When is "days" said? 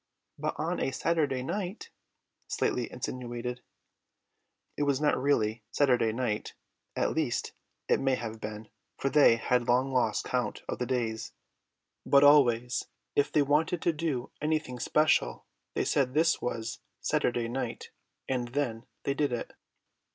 10.87-11.33